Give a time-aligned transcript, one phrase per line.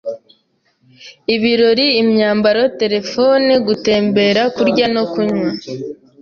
[1.35, 5.49] ibirori, imyambaro, Telephone, gutembera kurya no kunywa,